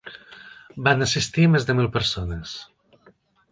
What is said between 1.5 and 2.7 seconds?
més de mil persones.